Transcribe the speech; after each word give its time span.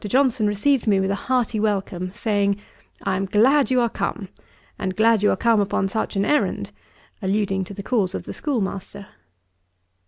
Johnson 0.07 0.47
received 0.47 0.87
me 0.87 0.99
with 0.99 1.11
a 1.11 1.29
hearty 1.29 1.59
welcome; 1.59 2.11
saying, 2.15 2.59
'I 3.03 3.17
am 3.17 3.25
glad 3.27 3.69
you 3.69 3.79
are 3.81 3.87
come, 3.89 4.29
and 4.79 4.95
glad 4.95 5.21
you 5.21 5.29
are 5.29 5.35
come 5.35 5.59
upon 5.61 5.87
such 5.89 6.15
an 6.15 6.25
errand:' 6.25 6.71
(alluding 7.21 7.63
to 7.65 7.73
the 7.75 7.83
cause 7.83 8.15
of 8.15 8.23
the 8.23 8.33
schoolmaster.) 8.33 9.05